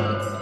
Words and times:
Bye. 0.00 0.39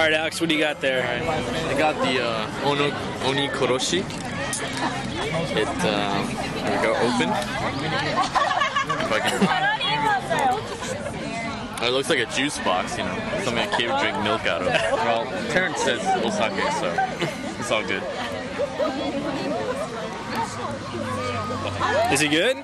Right, 0.00 0.12
Alex, 0.12 0.40
what 0.40 0.48
do 0.48 0.54
you 0.54 0.60
got 0.60 0.80
there? 0.80 1.02
I 1.04 1.78
got 1.78 1.94
the 1.96 2.24
uh, 2.24 2.48
ono, 2.64 2.84
Oni 3.28 3.48
Koroshi. 3.48 4.04
It, 5.54 5.68
um, 5.84 6.28
here 6.28 6.76
we 6.76 6.82
go, 6.82 6.92
open. 6.94 7.28
If 9.00 9.12
I 9.12 9.20
can. 9.20 9.42
It 11.82 11.90
looks 11.90 12.08
like 12.08 12.20
a 12.20 12.26
juice 12.26 12.58
box, 12.60 12.96
you 12.96 13.04
know, 13.04 13.14
something 13.42 13.68
a 13.68 13.76
kid 13.76 13.90
would 13.90 13.98
drink 14.00 14.16
milk 14.22 14.46
out 14.46 14.62
of. 14.62 14.68
Well, 14.68 15.24
Terrence 15.50 15.78
says 15.82 16.00
osake, 16.22 16.72
so 16.78 16.94
it's 17.60 17.70
all 17.72 17.82
good. 17.82 18.02
Is 22.12 22.22
it 22.22 22.30
good? 22.30 22.62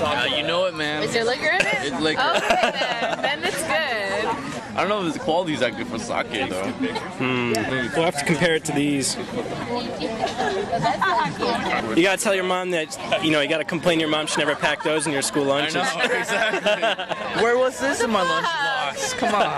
Uh, 0.00 0.26
you 0.36 0.42
know 0.44 0.66
it, 0.66 0.74
man. 0.74 1.02
Is 1.02 1.12
there 1.12 1.24
liquor 1.24 1.46
in 1.46 1.60
it? 1.60 1.66
It's 1.82 2.00
liquor. 2.00 2.20
Okay 2.20 2.70
then. 2.70 3.22
Then 3.22 3.44
it's 3.44 3.62
good. 3.62 3.99
I 4.76 4.84
don't 4.84 4.88
know 4.88 5.04
if 5.06 5.12
the 5.14 5.18
quality's 5.20 5.60
that 5.60 5.76
good 5.76 5.86
for 5.88 5.98
sake, 5.98 6.48
though. 6.48 6.62
Hmm. 7.18 7.52
We'll 7.52 8.04
have 8.04 8.16
to 8.18 8.24
compare 8.24 8.54
it 8.54 8.64
to 8.66 8.72
these. 8.72 9.16
You 11.96 12.02
gotta 12.04 12.22
tell 12.22 12.34
your 12.34 12.44
mom 12.44 12.70
that 12.70 12.96
uh, 12.98 13.18
you 13.22 13.30
know 13.30 13.40
you 13.40 13.48
gotta 13.48 13.64
complain 13.64 14.00
your 14.00 14.08
mom 14.08 14.26
should 14.26 14.38
never 14.38 14.54
pack 14.54 14.82
those 14.82 15.06
in 15.06 15.12
your 15.12 15.22
school 15.22 15.50
I 15.52 15.60
lunches. 15.60 15.74
know, 15.74 16.00
exactly. 16.04 17.42
Where 17.42 17.58
was 17.58 17.78
this 17.80 18.00
in 18.00 18.10
my 18.10 18.24
lunchbox? 18.24 19.18
Come 19.18 19.34
on. 19.34 19.50